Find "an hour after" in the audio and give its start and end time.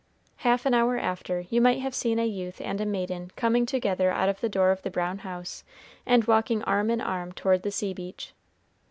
0.65-1.41